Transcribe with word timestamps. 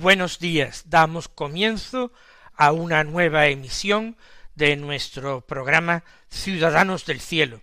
Buenos 0.00 0.38
días. 0.38 0.84
Damos 0.86 1.28
comienzo 1.28 2.10
a 2.56 2.72
una 2.72 3.04
nueva 3.04 3.48
emisión 3.48 4.16
de 4.54 4.74
nuestro 4.76 5.42
programa 5.42 6.04
Ciudadanos 6.30 7.04
del 7.04 7.20
Cielo. 7.20 7.60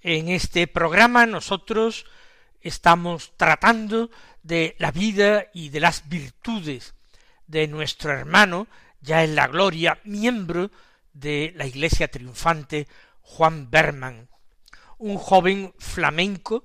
En 0.00 0.28
este 0.28 0.68
programa 0.68 1.26
nosotros 1.26 2.06
estamos 2.60 3.32
tratando 3.36 4.10
de 4.44 4.76
la 4.78 4.92
vida 4.92 5.46
y 5.52 5.70
de 5.70 5.80
las 5.80 6.08
virtudes 6.08 6.94
de 7.48 7.66
nuestro 7.66 8.12
hermano, 8.12 8.68
ya 9.00 9.24
en 9.24 9.34
la 9.34 9.48
gloria, 9.48 9.98
miembro 10.04 10.70
de 11.12 11.52
la 11.56 11.66
Iglesia 11.66 12.08
triunfante, 12.08 12.86
Juan 13.22 13.70
Berman, 13.70 14.28
un 14.98 15.18
joven 15.18 15.74
flamenco 15.78 16.64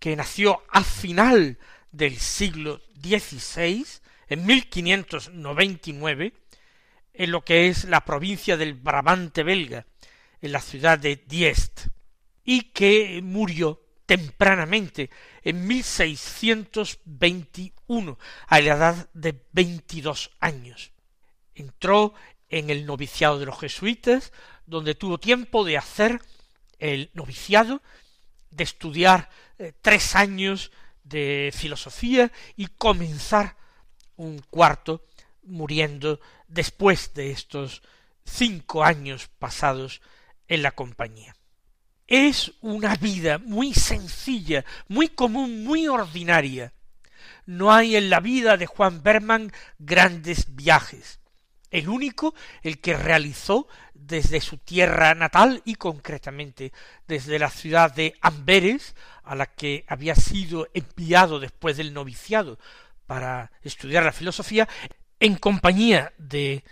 que 0.00 0.16
nació 0.16 0.64
a 0.70 0.82
final 0.82 1.56
del 1.92 2.18
siglo 2.18 2.80
XVI 3.00 3.86
en 4.30 4.46
1599 4.46 6.32
en 7.12 7.30
lo 7.30 7.44
que 7.44 7.68
es 7.68 7.84
la 7.84 8.02
provincia 8.04 8.56
del 8.56 8.72
Brabante 8.74 9.42
belga, 9.42 9.84
en 10.40 10.52
la 10.52 10.60
ciudad 10.60 10.98
de 10.98 11.16
Diest, 11.26 11.88
y 12.44 12.70
que 12.70 13.20
murió 13.22 13.84
tempranamente 14.06 15.10
en 15.42 15.66
1621 15.66 18.18
a 18.46 18.60
la 18.60 18.74
edad 18.74 19.10
de 19.12 19.44
22 19.52 20.30
años. 20.40 20.92
Entró 21.54 22.14
en 22.48 22.70
el 22.70 22.86
noviciado 22.86 23.38
de 23.38 23.44
los 23.46 23.60
jesuitas, 23.60 24.32
donde 24.64 24.94
tuvo 24.94 25.18
tiempo 25.18 25.62
de 25.64 25.76
hacer 25.76 26.22
el 26.78 27.10
noviciado, 27.14 27.82
de 28.50 28.64
estudiar 28.64 29.28
eh, 29.58 29.74
tres 29.82 30.16
años 30.16 30.72
de 31.04 31.52
filosofía 31.54 32.32
y 32.56 32.68
comenzar 32.68 33.59
un 34.20 34.42
cuarto 34.50 35.02
muriendo 35.44 36.20
después 36.46 37.14
de 37.14 37.30
estos 37.30 37.82
cinco 38.24 38.84
años 38.84 39.30
pasados 39.38 40.02
en 40.46 40.62
la 40.62 40.72
compañía. 40.72 41.34
Es 42.06 42.52
una 42.60 42.96
vida 42.96 43.38
muy 43.38 43.72
sencilla, 43.72 44.64
muy 44.88 45.08
común, 45.08 45.64
muy 45.64 45.88
ordinaria. 45.88 46.74
No 47.46 47.72
hay 47.72 47.96
en 47.96 48.10
la 48.10 48.20
vida 48.20 48.56
de 48.58 48.66
Juan 48.66 49.02
Berman 49.02 49.52
grandes 49.78 50.54
viajes. 50.54 51.20
El 51.70 51.88
único, 51.88 52.34
el 52.62 52.80
que 52.80 52.94
realizó 52.94 53.68
desde 53.94 54.40
su 54.40 54.58
tierra 54.58 55.14
natal 55.14 55.62
y 55.64 55.76
concretamente 55.76 56.72
desde 57.06 57.38
la 57.38 57.48
ciudad 57.48 57.94
de 57.94 58.16
Amberes, 58.20 58.96
a 59.22 59.34
la 59.34 59.46
que 59.46 59.84
había 59.86 60.16
sido 60.16 60.68
enviado 60.74 61.38
después 61.38 61.76
del 61.76 61.94
noviciado 61.94 62.58
para 63.10 63.50
estudiar 63.62 64.04
la 64.04 64.12
filosofía 64.12 64.68
en 65.18 65.34
compañía 65.34 66.12
de 66.16 66.62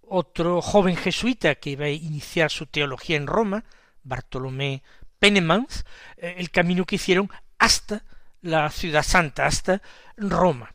otro 0.00 0.60
joven 0.60 0.96
jesuita 0.96 1.54
que 1.54 1.70
iba 1.70 1.84
a 1.84 1.90
iniciar 1.90 2.50
su 2.50 2.66
teología 2.66 3.16
en 3.16 3.28
Roma, 3.28 3.62
Bartolomé 4.02 4.82
Penemans, 5.20 5.84
eh, 6.16 6.34
el 6.38 6.50
camino 6.50 6.84
que 6.84 6.96
hicieron 6.96 7.30
hasta 7.60 8.02
la 8.42 8.68
ciudad 8.70 9.04
santa, 9.04 9.46
hasta 9.46 9.82
Roma. 10.16 10.74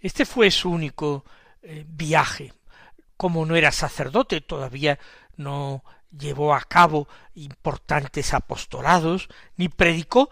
Este 0.00 0.24
fue 0.24 0.50
su 0.50 0.70
único 0.70 1.26
eh, 1.60 1.84
viaje. 1.86 2.54
Como 3.18 3.44
no 3.44 3.54
era 3.54 3.70
sacerdote, 3.70 4.40
todavía 4.40 4.98
no 5.36 5.84
llevó 6.10 6.54
a 6.54 6.62
cabo 6.62 7.06
importantes 7.34 8.32
apostolados, 8.32 9.28
ni 9.58 9.68
predicó, 9.68 10.30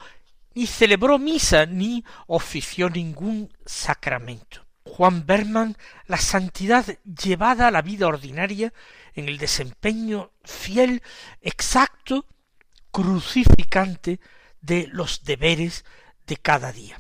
ni 0.57 0.67
celebró 0.67 1.19
misa, 1.19 1.67
ni 1.67 2.03
ofició 2.27 2.89
ningún 2.89 3.53
sacramento. 3.67 4.65
Juan 4.85 5.27
Berman, 5.27 5.77
la 6.07 6.17
santidad 6.17 6.87
llevada 7.05 7.69
a 7.69 7.71
la 7.71 7.83
vida 7.83 8.07
ordinaria 8.07 8.73
en 9.13 9.29
el 9.29 9.37
desempeño 9.37 10.31
fiel, 10.45 11.03
exacto, 11.43 12.25
crucificante 12.91 14.19
de 14.63 14.89
los 14.91 15.25
deberes 15.25 15.85
de 16.27 16.39
cada 16.39 16.73
día. 16.73 16.99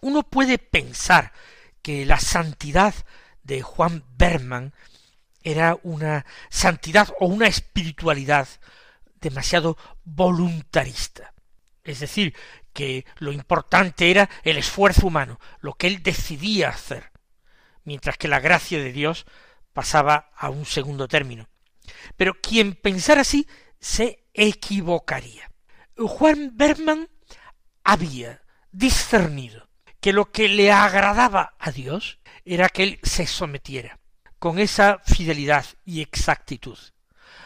Uno 0.00 0.24
puede 0.24 0.58
pensar 0.58 1.32
que 1.80 2.04
la 2.04 2.18
santidad 2.18 2.92
de 3.44 3.62
Juan 3.62 4.02
Berman 4.16 4.74
era 5.44 5.78
una 5.84 6.26
santidad 6.50 7.14
o 7.20 7.26
una 7.26 7.46
espiritualidad 7.46 8.48
demasiado 9.20 9.78
voluntarista. 10.02 11.32
Es 11.88 12.00
decir, 12.00 12.34
que 12.72 13.06
lo 13.16 13.32
importante 13.32 14.10
era 14.10 14.28
el 14.42 14.58
esfuerzo 14.58 15.06
humano, 15.06 15.40
lo 15.60 15.72
que 15.74 15.86
él 15.86 16.02
decidía 16.02 16.68
hacer, 16.68 17.10
mientras 17.84 18.18
que 18.18 18.28
la 18.28 18.40
gracia 18.40 18.78
de 18.78 18.92
Dios 18.92 19.24
pasaba 19.72 20.30
a 20.36 20.50
un 20.50 20.66
segundo 20.66 21.08
término. 21.08 21.48
Pero 22.16 22.34
quien 22.34 22.74
pensara 22.74 23.22
así 23.22 23.46
se 23.80 24.26
equivocaría. 24.34 25.50
Juan 25.96 26.52
Berman 26.54 27.08
había 27.84 28.42
discernido 28.70 29.68
que 30.00 30.12
lo 30.12 30.30
que 30.30 30.48
le 30.48 30.70
agradaba 30.70 31.56
a 31.58 31.70
Dios 31.70 32.18
era 32.44 32.68
que 32.68 32.82
él 32.82 33.00
se 33.02 33.26
sometiera 33.26 33.98
con 34.38 34.58
esa 34.58 35.00
fidelidad 35.04 35.64
y 35.84 36.02
exactitud 36.02 36.78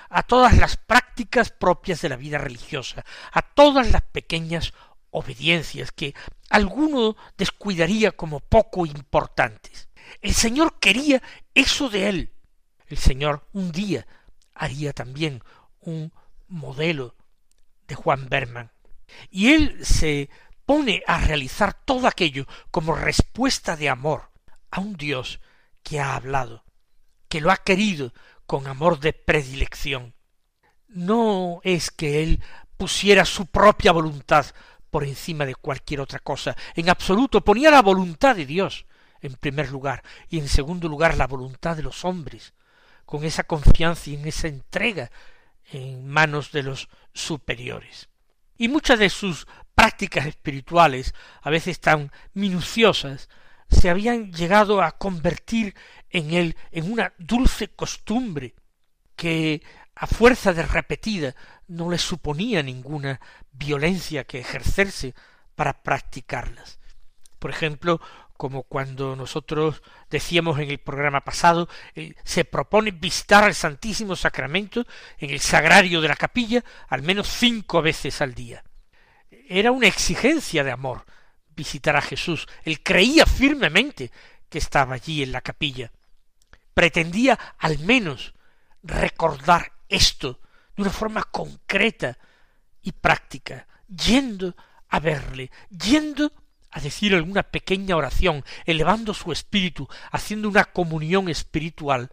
a 0.09 0.23
todas 0.23 0.57
las 0.59 0.77
prácticas 0.77 1.51
propias 1.51 2.03
de 2.03 2.09
la 2.09 2.17
vida 2.17 2.39
religiosa, 2.39 3.05
a 3.33 3.43
todas 3.43 3.91
las 3.91 4.03
pequeñas 4.03 4.73
obediencias 5.11 5.93
que 5.93 6.15
alguno 6.51 7.17
descuidaría 7.37 8.13
como 8.13 8.41
poco 8.41 8.87
importantes. 8.87 9.89
El 10.21 10.35
Señor 10.35 10.79
quería 10.79 11.23
eso 11.55 11.89
de 11.89 12.09
él. 12.09 12.33
El 12.87 12.99
Señor 12.99 13.47
un 13.53 13.73
día 13.73 14.07
haría 14.55 14.93
también 14.93 15.43
un 15.81 16.13
modelo 16.49 17.17
de 17.87 17.95
Juan 17.95 18.29
Berman. 18.29 18.71
Y 19.31 19.53
él 19.53 19.85
se 19.85 20.31
pone 20.65 21.03
a 21.07 21.19
realizar 21.19 21.75
todo 21.75 22.07
aquello 22.07 22.47
como 22.71 22.95
respuesta 22.95 23.77
de 23.77 23.89
amor 23.89 24.31
a 24.71 24.81
un 24.81 24.95
Dios 24.95 25.41
que 25.83 26.01
ha 26.01 26.15
hablado, 26.15 26.65
que 27.29 27.41
lo 27.41 27.51
ha 27.51 27.59
querido 27.59 28.13
con 28.53 28.67
amor 28.67 29.01
de 29.01 29.15
predilección. 29.15 30.13
No 30.87 31.63
es 31.65 31.91
que 31.91 32.23
él 32.23 32.43
pusiera 32.77 33.25
su 33.25 33.47
propia 33.47 33.93
voluntad 33.93 34.45
por 34.91 35.05
encima 35.05 35.47
de 35.47 35.55
cualquier 35.55 36.03
otra 36.03 36.19
cosa. 36.19 36.55
En 36.75 36.91
absoluto 36.91 37.43
ponía 37.43 37.71
la 37.71 37.81
voluntad 37.81 38.37
de 38.37 38.45
Dios 38.45 38.85
en 39.23 39.37
primer 39.37 39.71
lugar 39.71 40.03
y 40.29 40.39
en 40.39 40.49
segundo 40.49 40.87
lugar 40.87 41.17
la 41.17 41.27
voluntad 41.27 41.77
de 41.77 41.83
los 41.83 42.05
hombres, 42.05 42.53
con 43.07 43.25
esa 43.25 43.45
confianza 43.45 44.11
y 44.11 44.17
en 44.17 44.29
esa 44.29 44.49
entrega 44.49 45.11
en 45.71 46.07
manos 46.07 46.53
de 46.53 46.63
los 46.63 46.91
superiores. 47.15 48.11
Y 48.59 48.69
muchas 48.69 48.99
de 48.99 49.09
sus 49.09 49.47
prácticas 49.75 50.27
espirituales, 50.27 51.15
a 51.41 51.49
veces 51.49 51.81
tan 51.81 52.13
minuciosas, 52.35 53.31
se 53.73 53.91
habían 53.91 54.33
llegado 54.33 54.83
a 54.83 54.93
convertir 54.93 55.75
en 56.11 56.33
él 56.33 56.57
en 56.71 56.93
una 56.93 57.13
dulce 57.19 57.69
costumbre 57.69 58.55
que 59.17 59.63
a 59.95 60.07
fuerza 60.07 60.53
de 60.53 60.63
repetida 60.63 61.35
no 61.69 61.91
le 61.91 61.99
suponía 61.99 62.63
ninguna 62.63 63.21
violencia 63.53 64.25
que 64.25 64.41
ejercerse 64.41 65.15
para 65.55 65.83
practicarlas. 65.83 66.79
Por 67.39 67.51
ejemplo, 67.51 68.01
como 68.37 68.65
cuando 68.65 69.17
nosotros 69.17 69.83
decíamos 70.11 70.59
en 70.59 70.71
el 70.71 70.79
programa 70.79 71.23
pasado, 71.23 71.69
eh, 71.95 72.15
se 72.25 72.45
propone 72.45 72.91
visitar 72.91 73.45
el 73.45 73.55
Santísimo 73.55 74.17
Sacramento 74.17 74.85
en 75.19 75.31
el 75.31 75.41
sagrario 75.41 76.01
de 76.01 76.09
la 76.09 76.17
capilla 76.17 76.65
al 76.89 77.03
menos 77.03 77.29
cinco 77.29 77.83
veces 77.83 78.21
al 78.21 78.35
día. 78.35 78.65
Era 79.49 79.71
una 79.71 79.87
exigencia 79.87 80.65
de 80.65 80.73
amor 80.73 81.05
visitar 81.55 81.97
a 81.97 82.03
Jesús. 82.03 82.47
Él 82.65 82.83
creía 82.83 83.27
firmemente 83.27 84.11
que 84.49 84.59
estaba 84.59 84.95
allí 84.95 85.23
en 85.23 85.33
la 85.33 85.41
capilla. 85.41 85.93
Pretendía 86.75 87.39
al 87.59 87.79
menos 87.81 88.35
recordar 88.83 89.73
esto 89.89 90.41
de 90.77 90.83
una 90.83 90.91
forma 90.91 91.23
concreta 91.25 92.19
y 92.83 92.93
práctica, 92.93 93.67
yendo 93.87 94.57
a 94.89 95.01
verle, 95.01 95.51
yendo 95.71 96.33
a 96.71 96.81
decir 96.81 97.15
alguna 97.15 97.43
pequeña 97.43 97.97
oración, 97.97 98.45
elevando 98.65 99.15
su 99.15 99.31
espíritu, 99.31 99.89
haciendo 100.11 100.49
una 100.49 100.65
comunión 100.65 101.29
espiritual 101.29 102.11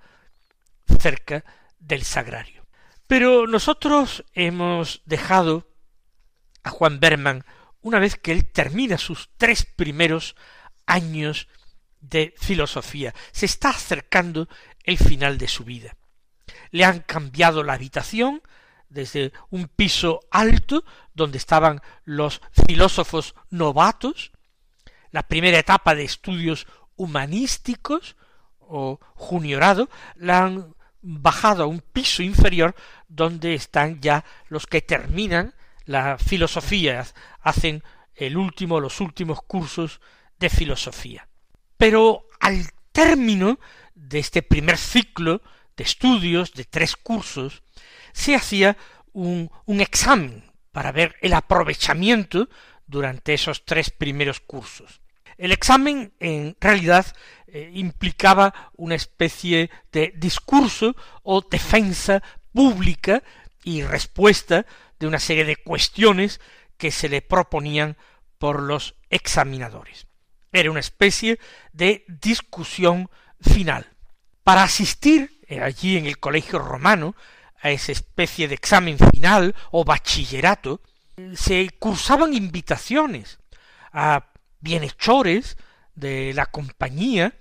cerca 1.00 1.45
del 1.80 2.03
sagrario. 2.03 2.65
Pero 3.07 3.47
nosotros 3.47 4.24
hemos 4.33 5.01
dejado 5.06 5.68
a 6.63 6.69
Juan 6.69 7.00
Berman 7.00 7.45
una 7.81 7.99
vez 7.99 8.15
que 8.15 8.31
él 8.31 8.51
termina 8.51 8.97
sus 8.97 9.29
tres 9.37 9.65
primeros 9.65 10.35
años 10.85 11.47
de 12.01 12.33
filosofía. 12.37 13.13
Se 13.31 13.45
está 13.45 13.69
acercando 13.69 14.47
el 14.83 14.97
final 14.97 15.37
de 15.37 15.47
su 15.47 15.63
vida. 15.63 15.95
Le 16.71 16.85
han 16.85 17.01
cambiado 17.01 17.63
la 17.63 17.73
habitación 17.73 18.41
desde 18.89 19.31
un 19.49 19.67
piso 19.67 20.21
alto 20.31 20.83
donde 21.13 21.37
estaban 21.37 21.81
los 22.05 22.41
filósofos 22.67 23.35
novatos, 23.49 24.31
la 25.11 25.23
primera 25.23 25.59
etapa 25.59 25.95
de 25.95 26.03
estudios 26.03 26.67
humanísticos 26.95 28.15
o 28.59 28.99
juniorado, 29.15 29.89
la 30.15 30.43
han 30.43 30.75
bajado 31.01 31.63
a 31.63 31.67
un 31.67 31.79
piso 31.79 32.23
inferior 32.23 32.75
donde 33.07 33.53
están 33.53 34.01
ya 34.01 34.25
los 34.47 34.67
que 34.67 34.81
terminan 34.81 35.55
la 35.89 36.19
filosofía, 36.19 37.03
hacen 37.41 37.83
el 38.13 38.38
último, 38.38 38.80
los 38.80 39.01
últimos 39.01 39.39
cursos 39.41 40.01
de 40.38 40.51
filosofía. 40.51 41.27
Pero 41.77 42.27
al 42.39 42.69
término 42.91 43.59
de 43.95 44.19
este 44.19 44.44
primer 44.44 44.77
ciclo 44.77 45.41
de 45.75 45.83
estudios 45.83 46.53
de 46.53 46.65
tres 46.65 46.95
cursos, 46.95 47.63
se 48.13 48.36
hacía 48.36 48.77
un, 49.13 49.50
un 49.65 49.81
examen 49.81 50.44
para 50.71 50.91
ver 50.91 51.15
el 51.21 51.33
aprovechamiento 51.33 52.50
durante 52.86 53.33
esos 53.33 53.65
tres 53.65 53.89
primeros 53.89 54.41
cursos. 54.41 55.01
El 55.39 55.51
examen 55.51 56.13
en 56.19 56.56
realidad 56.62 57.07
eh, 57.47 57.71
implicaba 57.74 58.71
una 58.77 58.94
especie 58.94 59.71
de 59.91 60.13
discurso 60.15 60.95
o 61.24 61.41
defensa 61.41 62.21
pública 62.53 63.24
y 63.63 63.81
respuesta 63.81 64.68
de 65.00 65.07
una 65.07 65.19
serie 65.19 65.46
de 65.46 65.56
cuestiones 65.56 66.40
que 66.78 66.92
se 66.92 67.10
le 67.10 67.22
proponían 67.22 67.98
por 68.38 68.62
los 68.62 68.96
examinadores. 69.10 70.07
Era 70.51 70.72
una 70.72 70.80
especie 70.80 71.40
de 71.74 72.06
discusión 72.07 73.10
final. 73.42 73.88
Para 74.44 74.63
asistir 74.63 75.40
eh, 75.48 75.62
allí 75.62 75.98
en 75.98 76.06
el 76.06 76.19
colegio 76.19 76.60
romano 76.60 77.16
a 77.62 77.69
esa 77.72 77.92
especie 77.92 78.48
de 78.48 78.56
examen 78.56 78.98
final 78.98 79.56
o 79.72 79.84
bachillerato, 79.84 80.81
se 81.36 81.69
cursaban 81.78 82.34
invitaciones 82.34 83.40
a 83.92 84.31
bienhechores 84.60 85.57
de 85.96 86.34
la 86.34 86.46
compañía 86.46 87.38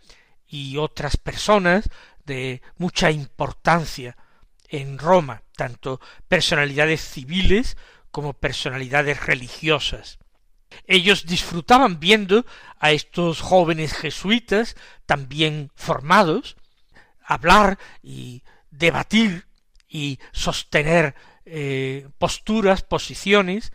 y 0.46 0.76
otras 0.76 1.16
personas 1.16 1.88
de 2.24 2.62
mucha 2.76 3.10
importancia 3.10 4.16
en 4.68 4.98
Roma, 4.98 5.42
tanto 5.56 6.00
personalidades 6.28 7.00
civiles 7.00 7.76
como 8.10 8.34
personalidades 8.34 9.24
religiosas. 9.26 10.18
Ellos 10.86 11.26
disfrutaban 11.26 11.98
viendo 11.98 12.44
a 12.78 12.92
estos 12.92 13.40
jóvenes 13.40 13.94
jesuitas 13.94 14.76
también 15.06 15.70
formados 15.74 16.56
hablar 17.28 17.78
y 18.02 18.42
debatir 18.70 19.46
y 19.86 20.18
sostener 20.32 21.14
eh, 21.44 22.08
posturas, 22.18 22.82
posiciones, 22.82 23.72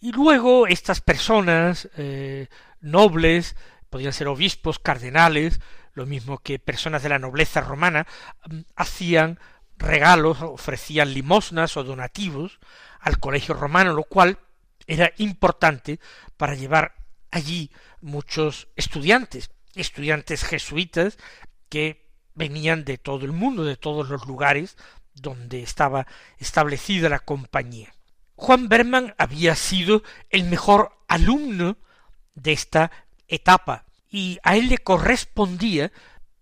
y 0.00 0.12
luego 0.12 0.66
estas 0.66 1.00
personas 1.00 1.88
eh, 1.96 2.48
nobles, 2.80 3.56
podían 3.90 4.12
ser 4.12 4.28
obispos, 4.28 4.78
cardenales, 4.78 5.60
lo 5.92 6.06
mismo 6.06 6.38
que 6.38 6.58
personas 6.58 7.02
de 7.02 7.08
la 7.10 7.18
nobleza 7.18 7.60
romana, 7.60 8.06
mm, 8.48 8.60
hacían 8.76 9.38
regalos, 9.78 10.42
ofrecían 10.42 11.14
limosnas 11.14 11.76
o 11.76 11.84
donativos 11.84 12.58
al 13.00 13.18
colegio 13.18 13.54
romano, 13.54 13.92
lo 13.92 14.04
cual 14.04 14.38
era 14.86 15.12
importante 15.18 16.00
para 16.36 16.54
llevar 16.54 16.94
allí 17.30 17.70
muchos 18.00 18.68
estudiantes, 18.76 19.50
estudiantes 19.74 20.44
jesuitas 20.44 21.18
que 21.68 22.06
venían 22.34 22.84
de 22.84 22.98
todo 22.98 23.24
el 23.24 23.32
mundo, 23.32 23.64
de 23.64 23.76
todos 23.76 24.08
los 24.08 24.26
lugares 24.26 24.76
donde 25.14 25.62
estaba 25.62 26.06
establecida 26.38 27.08
la 27.08 27.18
compañía. 27.18 27.92
Juan 28.36 28.68
Berman 28.68 29.14
había 29.18 29.56
sido 29.56 30.02
el 30.30 30.44
mejor 30.44 30.92
alumno 31.08 31.76
de 32.34 32.52
esta 32.52 32.92
etapa 33.26 33.84
y 34.08 34.38
a 34.42 34.56
él 34.56 34.68
le 34.68 34.78
correspondía 34.78 35.92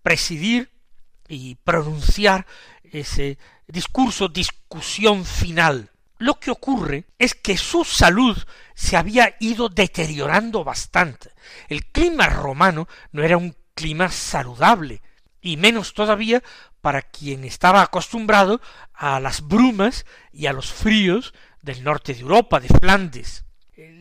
presidir 0.02 0.70
y 1.28 1.56
pronunciar 1.56 2.46
ese 2.96 3.38
discurso, 3.66 4.28
discusión 4.28 5.24
final. 5.24 5.90
Lo 6.18 6.40
que 6.40 6.50
ocurre 6.50 7.04
es 7.18 7.34
que 7.34 7.58
su 7.58 7.84
salud 7.84 8.36
se 8.74 8.96
había 8.96 9.36
ido 9.40 9.68
deteriorando 9.68 10.64
bastante. 10.64 11.30
El 11.68 11.86
clima 11.86 12.28
romano 12.28 12.88
no 13.12 13.22
era 13.22 13.36
un 13.36 13.54
clima 13.74 14.10
saludable, 14.10 15.02
y 15.42 15.56
menos 15.56 15.92
todavía 15.94 16.42
para 16.80 17.02
quien 17.02 17.44
estaba 17.44 17.82
acostumbrado 17.82 18.60
a 18.94 19.20
las 19.20 19.46
brumas 19.46 20.06
y 20.32 20.46
a 20.46 20.52
los 20.52 20.72
fríos 20.72 21.34
del 21.60 21.84
norte 21.84 22.14
de 22.14 22.20
Europa, 22.20 22.60
de 22.60 22.68
Flandes. 22.68 23.44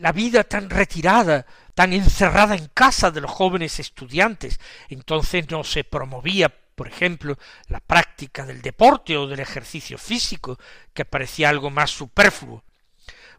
La 0.00 0.12
vida 0.12 0.44
tan 0.44 0.70
retirada, 0.70 1.46
tan 1.74 1.92
encerrada 1.92 2.56
en 2.56 2.68
casa 2.68 3.10
de 3.10 3.20
los 3.20 3.30
jóvenes 3.30 3.78
estudiantes, 3.78 4.58
entonces 4.88 5.50
no 5.50 5.64
se 5.64 5.84
promovía 5.84 6.54
por 6.76 6.86
ejemplo, 6.86 7.38
la 7.68 7.80
práctica 7.80 8.44
del 8.46 8.60
deporte 8.62 9.16
o 9.16 9.26
del 9.26 9.40
ejercicio 9.40 9.98
físico, 9.98 10.58
que 10.92 11.06
parecía 11.06 11.48
algo 11.48 11.70
más 11.70 11.90
superfluo, 11.90 12.62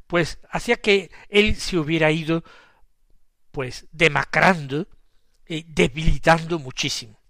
pues 0.08 0.40
hacía 0.50 0.78
que 0.78 1.12
él 1.30 1.56
se 1.56 1.78
hubiera 1.78 2.12
ido 2.12 2.44
pues 3.52 3.88
demacrando 3.92 4.88
y 5.48 5.64
debilitando 5.64 6.58
muchísimo. 6.60 7.22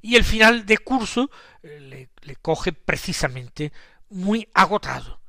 Y 0.00 0.14
el 0.14 0.24
final 0.24 0.64
de 0.64 0.78
curso 0.78 1.28
eh, 1.62 1.80
le, 1.80 2.10
le 2.22 2.36
coge 2.36 2.72
precisamente 2.72 3.72
muy 4.10 4.48
agotado, 4.54 5.20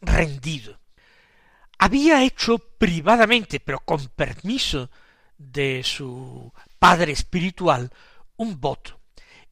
rendido. 0.00 0.80
Había 1.78 2.24
hecho 2.24 2.58
privadamente, 2.58 3.60
pero 3.60 3.80
con 3.80 4.08
permiso 4.08 4.90
de 5.36 5.82
su 5.84 6.52
padre 6.78 7.12
espiritual, 7.12 7.92
un 8.36 8.60
voto 8.60 9.03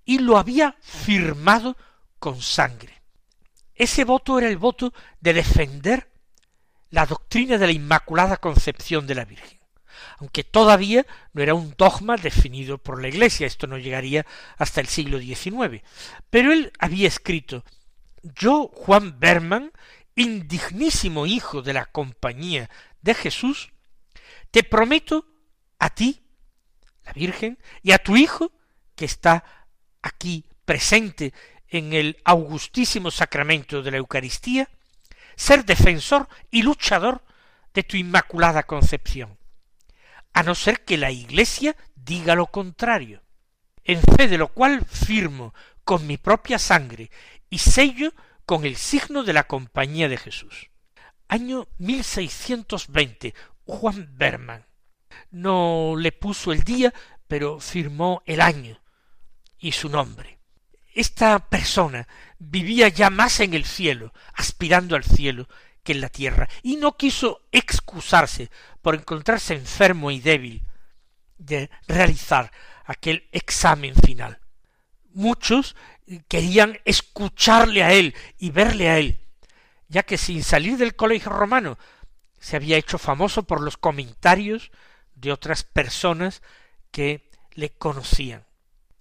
y 0.05 0.19
lo 0.19 0.39
había 0.39 0.77
firmado 0.81 1.77
con 2.19 2.41
sangre. 2.41 3.03
Ese 3.75 4.05
voto 4.05 4.39
era 4.39 4.49
el 4.49 4.59
voto 4.59 4.93
de 5.21 5.33
defender 5.33 6.09
la 6.91 7.07
doctrina 7.07 7.59
de 7.59 7.67
la 7.67 7.73
Inmaculada 7.73 8.37
Concepción 8.37 9.07
de 9.07 9.15
la 9.15 9.25
Virgen, 9.25 9.59
aunque 10.19 10.45
todavía 10.45 11.07
no 11.33 11.43
era 11.43 11.55
un 11.55 11.75
dogma 11.77 12.17
definido 12.17 12.79
por 12.79 13.01
la 13.01 13.09
Iglesia, 13.09 13.47
esto 13.47 13.67
no 13.67 13.79
llegaría 13.79 14.27
hasta 14.59 14.81
el 14.81 14.89
siglo 14.89 15.19
XIX, 15.19 15.83
pero 16.31 16.53
él 16.53 16.71
había 16.79 17.09
escrito 17.09 17.65
Yo, 18.23 18.71
Juan 18.75 19.19
Berman, 19.19 19.73
indignísimo 20.15 21.27
hijo 21.27 21.63
de 21.63 21.73
la 21.73 21.87
compañía 21.87 22.69
de 23.01 23.15
Jesús, 23.15 23.73
te 24.51 24.63
prometo 24.63 25.27
a 25.79 25.91
ti, 25.91 26.23
la 27.05 27.13
Virgen, 27.15 27.59
y 27.83 27.93
a 27.93 27.99
tu 27.99 28.17
hijo, 28.17 28.53
que 28.95 29.07
está 29.07 29.62
aquí 30.03 30.45
presente 30.65 31.33
en 31.69 31.93
el 31.93 32.19
augustísimo 32.25 33.11
sacramento 33.11 33.83
de 33.83 33.91
la 33.91 33.97
Eucaristía, 33.97 34.69
ser 35.37 35.65
defensor 35.65 36.29
y 36.51 36.63
luchador 36.63 37.23
de 37.73 37.83
tu 37.83 37.97
inmaculada 37.97 38.65
concepción, 38.65 39.39
a 40.35 40.43
no 40.43 40.55
ser 40.55 40.85
que 40.85 40.99
la 40.99 41.11
Iglesia 41.11 41.77
diga 41.95 42.35
lo 42.35 42.47
contrario, 42.49 43.23
en 43.85 44.03
fe 44.03 44.29
de 44.29 44.39
lo 44.39 44.49
cual 44.49 44.85
firmo 44.85 45.55
con 45.85 46.07
mi 46.07 46.17
propia 46.17 46.59
sangre 46.59 47.11
y 47.49 47.59
sello 47.59 48.13
con 48.45 48.65
el 48.65 48.77
signo 48.77 49.23
de 49.23 49.33
la 49.33 49.45
Compañía 49.45 50.09
de 50.09 50.19
Jesús. 50.19 50.71
Año 51.29 51.69
1620, 51.79 53.35
Juan 53.65 54.11
Berman. 54.17 54.67
No 55.31 55.95
le 55.97 56.13
puso 56.13 56.53
el 56.53 56.63
día, 56.63 56.93
pero 57.27 57.61
firmó 57.61 58.23
el 58.27 58.41
año, 58.41 58.82
y 59.63 59.73
su 59.73 59.89
nombre. 59.89 60.39
Esta 60.93 61.39
persona 61.39 62.07
vivía 62.39 62.89
ya 62.89 63.09
más 63.09 63.41
en 63.41 63.55
el 63.55 63.65
cielo, 63.65 64.13
aspirando 64.35 64.95
al 64.95 65.05
cielo, 65.05 65.49
que 65.83 65.93
en 65.93 66.03
la 66.03 66.11
tierra, 66.11 66.49
y 66.63 66.77
no 66.77 66.97
quiso 66.97 67.41
excusarse 67.51 68.51
por 68.83 68.95
encontrarse 68.95 69.55
enfermo 69.55 70.11
y 70.11 70.21
débil 70.21 70.63
de 71.39 71.71
realizar 71.89 72.53
aquel 72.85 73.29
examen 73.33 73.95
final. 73.95 74.39
Muchos 75.15 75.77
querían 76.29 76.79
escucharle 76.85 77.83
a 77.83 77.93
él 77.93 78.15
y 78.39 78.51
verle 78.51 78.91
a 78.91 78.99
él, 78.99 79.19
ya 79.89 80.03
que 80.03 80.19
sin 80.19 80.43
salir 80.43 80.77
del 80.77 80.95
colegio 80.95 81.31
romano 81.31 81.79
se 82.39 82.57
había 82.57 82.77
hecho 82.77 82.99
famoso 82.99 83.45
por 83.45 83.61
los 83.61 83.77
comentarios 83.77 84.71
de 85.15 85.33
otras 85.33 85.63
personas 85.63 86.43
que 86.91 87.31
le 87.55 87.71
conocían. 87.71 88.45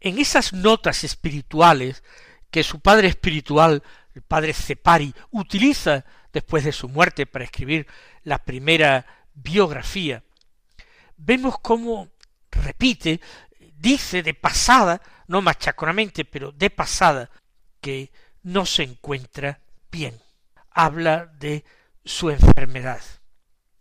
En 0.02 0.18
esas 0.18 0.52
notas 0.52 1.04
espirituales 1.04 2.04
que 2.50 2.64
su 2.64 2.80
padre 2.80 3.08
espiritual, 3.08 3.84
el 4.16 4.24
padre 4.24 4.54
Cepari, 4.54 5.14
utiliza 5.30 6.04
después 6.34 6.64
de 6.64 6.72
su 6.72 6.90
muerte 6.90 7.28
para 7.28 7.46
escribir 7.46 7.86
la 8.24 8.44
primera 8.44 9.06
biografía, 9.36 10.24
vemos 11.18 11.60
cómo 11.60 12.10
repite, 12.50 13.22
dice 13.78 14.24
de 14.24 14.34
pasada, 14.34 15.00
no 15.28 15.40
machaconamente, 15.42 16.26
pero 16.26 16.52
de 16.52 16.72
pasada, 16.72 17.30
que 17.80 18.12
no 18.44 18.66
se 18.66 18.84
encuentra 18.84 19.62
bien. 19.92 20.20
Habla 20.72 21.28
de 21.28 21.64
su 22.04 22.32
enfermedad. 22.32 23.02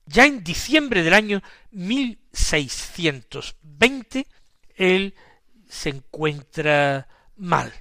Ya 0.07 0.27
en 0.27 0.45
diciembre 0.45 1.03
del 1.03 1.15
año 1.15 1.43
1620, 1.71 4.27
él 4.77 5.15
se 5.71 5.91
encuentra 5.91 7.09
mal, 7.37 7.73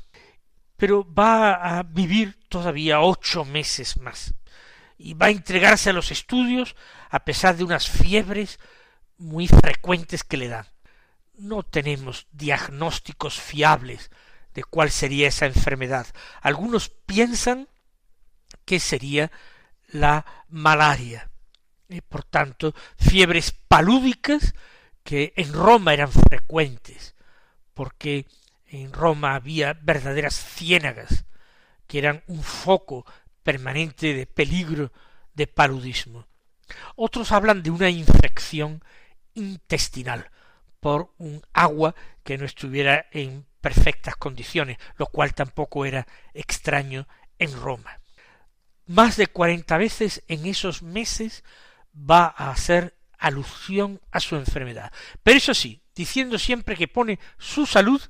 pero 0.77 1.05
va 1.13 1.79
a 1.79 1.84
vivir 1.84 2.39
todavía 2.48 3.01
ocho 3.01 3.43
meses 3.43 3.98
más 3.98 4.34
y 4.98 5.13
va 5.13 5.27
a 5.27 5.31
entregarse 5.31 5.89
a 5.89 5.93
los 5.93 6.12
estudios 6.12 6.75
a 7.10 7.24
pesar 7.24 7.55
de 7.55 7.63
unas 7.63 7.89
fiebres 7.89 8.60
muy 9.17 9.48
frecuentes 9.48 10.24
que 10.24 10.38
le 10.38 10.50
dan. 10.50 10.67
No 11.34 11.63
tenemos 11.63 12.27
diagnósticos 12.31 13.39
fiables 13.39 14.12
de 14.53 14.63
cuál 14.63 14.91
sería 14.91 15.29
esa 15.29 15.46
enfermedad. 15.46 16.05
Algunos 16.41 16.89
piensan 16.89 17.69
que 18.65 18.79
sería 18.79 19.31
la 19.88 20.25
malaria. 20.50 21.31
Y 21.88 22.01
por 22.01 22.24
tanto, 22.24 22.75
fiebres 22.98 23.51
palúdicas 23.51 24.53
que 25.03 25.34
en 25.38 25.53
Roma 25.53 25.93
eran 25.93 26.12
frecuentes, 26.12 27.15
porque 27.80 28.26
en 28.66 28.92
Roma 28.92 29.36
había 29.36 29.72
verdaderas 29.72 30.36
ciénagas 30.36 31.24
que 31.88 32.00
eran 32.00 32.26
un 32.28 32.44
foco 32.44 33.06
permanente 33.42 34.14
de 34.14 34.26
peligro 34.26 34.92
de 35.34 35.48
paludismo. 35.48 36.28
Otros 36.98 37.32
hablan 37.32 37.64
de 37.64 37.72
una 37.72 37.90
infección 37.90 38.84
intestinal 39.34 40.30
por 40.82 41.14
un 41.20 41.42
agua 41.54 41.96
que 42.26 42.38
no 42.38 42.44
estuviera 42.44 43.06
en 43.12 43.46
perfectas 43.62 44.18
condiciones, 44.18 44.78
lo 44.98 45.06
cual 45.06 45.34
tampoco 45.34 45.86
era 45.86 46.06
extraño 46.34 47.08
en 47.38 47.54
Roma. 47.54 48.02
Más 48.88 49.16
de 49.16 49.28
cuarenta 49.28 49.78
veces 49.78 50.22
en 50.28 50.46
esos 50.46 50.84
meses 50.84 51.46
va 51.96 52.26
a 52.26 52.52
hacer 52.52 52.98
alusión 53.18 54.02
a 54.12 54.20
su 54.20 54.36
enfermedad. 54.36 54.92
Pero 55.24 55.38
eso 55.38 55.54
sí, 55.54 55.82
diciendo 56.00 56.39
siempre 56.39 56.77
que 56.77 56.88
pone 56.88 57.20
su 57.38 57.65
salud 57.65 58.01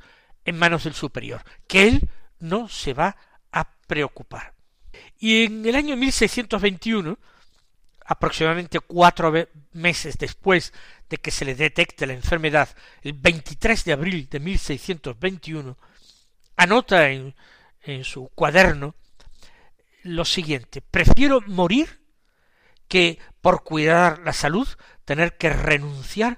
en 0.46 0.60
manos 0.60 0.84
del 0.84 0.93
superior, 0.93 1.41
que 1.67 1.88
él 1.88 2.08
no 2.38 2.69
se 2.69 2.93
va 2.93 3.17
a 3.51 3.67
preocupar. 3.88 4.53
Y 5.17 5.46
en 5.46 5.65
el 5.65 5.75
año 5.75 5.98
1621, 5.98 7.17
aproximadamente 8.05 8.79
cuatro 8.79 9.34
meses 9.74 10.19
después 10.19 10.72
de 11.10 11.17
que 11.17 11.31
se 11.31 11.46
le 11.46 11.55
detecte 11.55 12.05
la 12.05 12.13
enfermedad, 12.13 12.69
el 13.01 13.13
23 13.13 13.84
de 13.84 13.93
abril 13.93 14.27
de 14.29 14.39
1621, 14.39 15.75
anota 16.58 17.10
en, 17.10 17.34
en 17.81 18.03
su 18.03 18.29
cuaderno 18.36 18.93
lo 20.03 20.25
siguiente, 20.25 20.81
prefiero 20.81 21.41
morir 21.48 22.03
que 22.88 23.17
por 23.41 23.63
cuidar 23.63 24.19
la 24.19 24.34
salud 24.34 24.67
tener 25.05 25.38
que 25.38 25.50
renunciar 25.50 26.38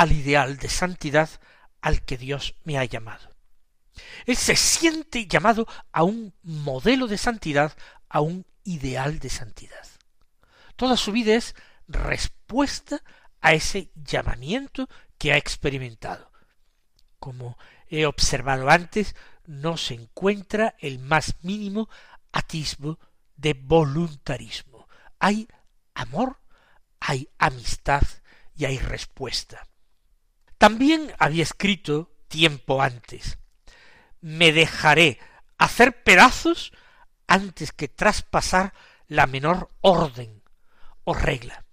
al 0.00 0.12
ideal 0.12 0.56
de 0.56 0.70
santidad 0.70 1.28
al 1.82 2.02
que 2.02 2.16
Dios 2.16 2.54
me 2.64 2.78
ha 2.78 2.86
llamado. 2.86 3.36
Él 4.24 4.34
se 4.34 4.56
siente 4.56 5.26
llamado 5.26 5.66
a 5.92 6.04
un 6.04 6.32
modelo 6.42 7.06
de 7.06 7.18
santidad, 7.18 7.76
a 8.08 8.22
un 8.22 8.46
ideal 8.64 9.18
de 9.18 9.28
santidad. 9.28 9.86
Toda 10.76 10.96
su 10.96 11.12
vida 11.12 11.34
es 11.34 11.54
respuesta 11.86 13.02
a 13.42 13.52
ese 13.52 13.90
llamamiento 13.94 14.88
que 15.18 15.34
ha 15.34 15.36
experimentado. 15.36 16.32
Como 17.18 17.58
he 17.86 18.06
observado 18.06 18.70
antes, 18.70 19.14
no 19.44 19.76
se 19.76 19.92
encuentra 19.92 20.76
el 20.78 20.98
más 20.98 21.34
mínimo 21.42 21.90
atisbo 22.32 22.98
de 23.36 23.52
voluntarismo. 23.52 24.88
Hay 25.18 25.46
amor, 25.92 26.40
hay 27.00 27.28
amistad 27.36 28.04
y 28.56 28.64
hay 28.64 28.78
respuesta. 28.78 29.66
También 30.60 31.14
había 31.18 31.42
escrito 31.42 32.12
tiempo 32.28 32.82
antes, 32.82 33.38
me 34.20 34.52
dejaré 34.52 35.18
hacer 35.56 36.02
pedazos 36.02 36.72
antes 37.26 37.72
que 37.72 37.88
traspasar 37.88 38.74
la 39.06 39.26
menor 39.26 39.70
orden 39.80 40.42
o 41.04 41.14
regla. 41.14 41.64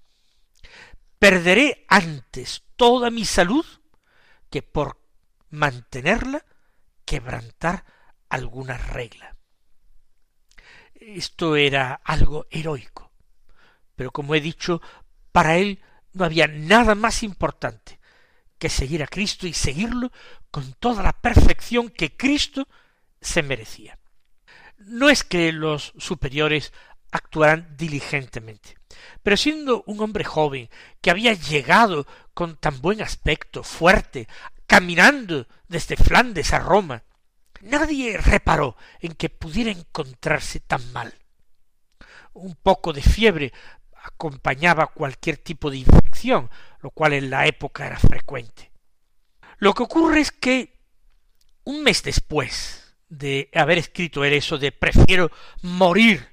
Perderé 1.20 1.86
antes 1.90 2.64
toda 2.78 3.10
mi 3.10 3.26
salud 3.26 3.66
que 4.50 4.62
por 4.62 5.02
mantenerla 5.50 6.46
quebrantar 7.04 7.84
alguna 8.30 8.78
regla. 8.78 9.36
Esto 10.96 11.58
era 11.58 11.94
algo 12.06 12.48
heroico, 12.50 13.12
pero 13.98 14.12
como 14.12 14.34
he 14.34 14.40
dicho, 14.40 14.82
para 15.34 15.58
él 15.58 15.84
no 16.14 16.24
había 16.24 16.48
nada 16.48 16.96
más 16.96 17.22
importante 17.22 17.97
que 18.58 18.70
seguir 18.70 19.04
a 19.04 19.08
Cristo 19.08 19.48
y 19.48 19.54
seguirlo 19.54 20.12
con 20.52 20.74
toda 20.74 21.04
la 21.04 21.14
perfección 21.14 21.90
que 21.90 22.16
Cristo 22.16 22.68
se 23.22 23.44
merecía. 23.44 24.00
No 24.78 25.10
es 25.10 25.24
que 25.24 25.52
los 25.52 25.94
superiores 25.98 26.74
actuaran 27.12 27.76
diligentemente, 27.78 28.78
pero 29.24 29.38
siendo 29.38 29.84
un 29.88 30.02
hombre 30.02 30.24
joven 30.24 30.70
que 31.02 31.12
había 31.12 31.34
llegado 31.34 32.06
con 32.34 32.58
tan 32.58 32.82
buen 32.82 33.02
aspecto, 33.02 33.64
fuerte, 33.64 34.28
caminando 34.68 35.48
desde 35.68 35.96
Flandes 35.96 36.54
a 36.54 36.60
Roma, 36.60 37.04
nadie 37.62 38.18
reparó 38.18 38.76
en 39.00 39.14
que 39.14 39.30
pudiera 39.30 39.72
encontrarse 39.72 40.60
tan 40.60 40.92
mal. 40.94 41.14
Un 42.34 42.56
poco 42.56 42.94
de 42.94 43.02
fiebre 43.02 43.52
acompañaba 44.08 44.88
cualquier 44.88 45.38
tipo 45.38 45.70
de 45.70 45.78
infección, 45.78 46.50
lo 46.82 46.92
cual 46.92 47.14
en 47.14 47.30
la 47.30 47.46
época 47.46 47.86
era 47.86 48.00
frecuente. 48.00 48.72
Lo 49.58 49.74
que 49.74 49.84
ocurre 49.84 50.20
es 50.20 50.32
que 50.32 50.80
un 51.64 51.84
mes 51.84 52.04
después 52.04 52.96
de 53.10 53.50
haber 53.54 53.78
escrito 53.78 54.24
él 54.24 54.34
eso 54.34 54.58
de 54.58 54.72
prefiero 54.72 55.32
morir 55.62 56.28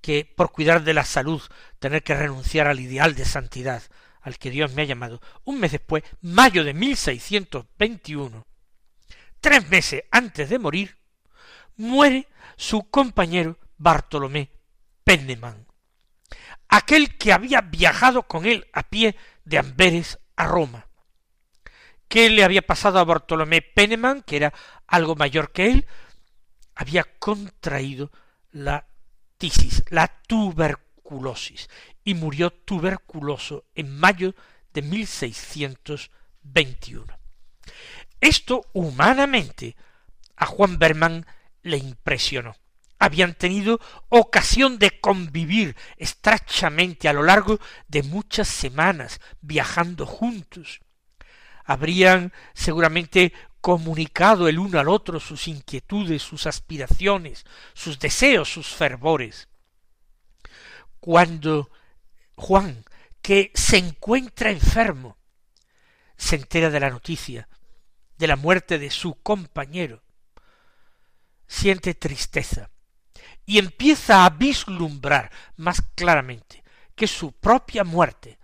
que 0.00 0.24
por 0.24 0.52
cuidar 0.52 0.84
de 0.84 0.94
la 0.94 1.04
salud 1.04 1.42
tener 1.78 2.02
que 2.02 2.14
renunciar 2.14 2.66
al 2.66 2.80
ideal 2.80 3.14
de 3.14 3.24
santidad 3.24 3.82
al 4.26 4.38
que 4.38 4.50
Dios 4.50 4.74
me 4.74 4.82
ha 4.82 4.86
llamado, 4.86 5.20
un 5.44 5.60
mes 5.60 5.70
después, 5.70 6.02
mayo 6.20 6.64
de 6.64 6.74
1621, 6.74 8.44
tres 9.40 9.68
meses 9.68 10.02
antes 10.10 10.50
de 10.50 10.58
morir, 10.58 10.96
muere 11.76 12.26
su 12.56 12.90
compañero 12.90 13.56
Bartolomé 13.78 14.50
Penneman, 15.04 15.65
aquel 16.76 17.16
que 17.16 17.32
había 17.32 17.62
viajado 17.62 18.24
con 18.24 18.44
él 18.46 18.66
a 18.72 18.84
pie 18.84 19.16
de 19.44 19.58
Amberes 19.58 20.20
a 20.36 20.46
Roma. 20.46 20.86
¿Qué 22.08 22.30
le 22.30 22.44
había 22.44 22.62
pasado 22.62 22.98
a 22.98 23.04
Bartolomé 23.04 23.60
Penneman, 23.62 24.22
que 24.22 24.36
era 24.36 24.54
algo 24.86 25.16
mayor 25.16 25.52
que 25.52 25.66
él? 25.66 25.86
Había 26.74 27.04
contraído 27.18 28.10
la 28.50 28.86
tisis, 29.38 29.84
la 29.88 30.08
tuberculosis, 30.26 31.70
y 32.04 32.12
murió 32.14 32.52
tuberculoso 32.52 33.64
en 33.74 33.98
mayo 33.98 34.34
de 34.72 34.82
1621. 34.82 37.18
Esto 38.20 38.66
humanamente 38.72 39.76
a 40.36 40.46
Juan 40.46 40.78
Berman 40.78 41.26
le 41.62 41.78
impresionó 41.78 42.54
habían 42.98 43.34
tenido 43.34 43.80
ocasión 44.08 44.78
de 44.78 45.00
convivir 45.00 45.76
estrechamente 45.96 47.08
a 47.08 47.12
lo 47.12 47.22
largo 47.22 47.58
de 47.88 48.02
muchas 48.02 48.48
semanas, 48.48 49.20
viajando 49.40 50.06
juntos. 50.06 50.80
Habrían 51.64 52.32
seguramente 52.54 53.32
comunicado 53.60 54.48
el 54.48 54.58
uno 54.58 54.78
al 54.78 54.88
otro 54.88 55.18
sus 55.20 55.48
inquietudes, 55.48 56.22
sus 56.22 56.46
aspiraciones, 56.46 57.44
sus 57.74 57.98
deseos, 57.98 58.52
sus 58.52 58.68
fervores. 58.68 59.48
cuando 61.00 61.70
Juan, 62.36 62.84
que 63.22 63.52
se 63.54 63.78
encuentra 63.78 64.50
enfermo, 64.50 65.16
se 66.16 66.36
entera 66.36 66.70
de 66.70 66.80
la 66.80 66.90
noticia 66.90 67.48
de 68.18 68.26
la 68.26 68.36
muerte 68.36 68.78
de 68.78 68.90
su 68.90 69.14
compañero, 69.22 70.02
siente 71.46 71.94
tristeza 71.94 72.70
y 73.46 73.58
empieza 73.58 74.24
a 74.24 74.30
vislumbrar 74.30 75.30
más 75.56 75.80
claramente 75.94 76.64
que 76.94 77.06
su 77.06 77.32
propia 77.32 77.84
muerte 77.84 78.38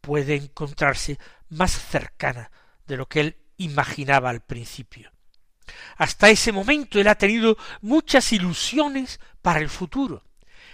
puede 0.00 0.36
encontrarse 0.36 1.18
más 1.48 1.72
cercana 1.72 2.50
de 2.86 2.96
lo 2.96 3.08
que 3.08 3.20
él 3.20 3.36
imaginaba 3.56 4.30
al 4.30 4.40
principio. 4.40 5.10
Hasta 5.96 6.28
ese 6.28 6.52
momento 6.52 7.00
él 7.00 7.08
ha 7.08 7.14
tenido 7.14 7.56
muchas 7.80 8.32
ilusiones 8.32 9.20
para 9.42 9.60
el 9.60 9.68
futuro. 9.68 10.24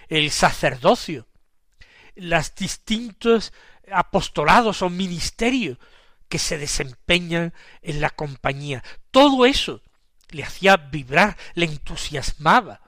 El 0.09 0.31
sacerdocio, 0.31 1.27
los 2.15 2.55
distintos 2.55 3.53
apostolados 3.93 4.83
o 4.83 4.91
ministerios 4.91 5.79
que 6.29 6.39
se 6.39 6.59
desempeñan 6.59 7.55
en 7.83 8.01
la 8.01 8.11
compañía. 8.11 8.83
Todo 9.11 9.47
eso 9.47 9.83
le 10.31 10.45
hacía 10.45 10.77
vibrar, 10.77 11.37
le 11.55 11.67
entusiasmaba. 11.67 12.81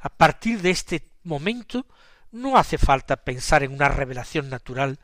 A 0.00 0.08
partir 0.08 0.62
de 0.62 0.70
este 0.70 1.10
momento 1.22 1.86
no 2.32 2.56
hace 2.56 2.78
falta 2.78 3.24
pensar 3.24 3.62
en 3.62 3.72
una 3.72 3.88
revelación 3.88 4.48
natural. 4.48 4.98